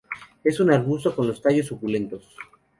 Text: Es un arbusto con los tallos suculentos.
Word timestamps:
Es 0.43 0.59
un 0.59 0.71
arbusto 0.71 1.15
con 1.15 1.27
los 1.27 1.39
tallos 1.43 1.67
suculentos. 1.67 2.25